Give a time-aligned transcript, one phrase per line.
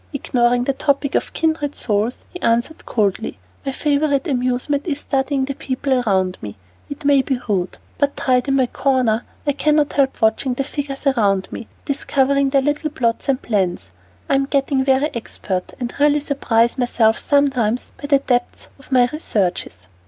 [0.13, 5.53] Ignoring the topic of "kindred souls," he answered coldly, "My favorite amusement is studying the
[5.53, 6.55] people around me.
[6.89, 11.05] It may be rude, but tied to my corner, I cannot help watching the figures
[11.05, 13.91] around me, and discovering their little plots and plans.
[14.27, 19.85] I'm getting very expert, and really surprise myself sometimes by the depth of my researches."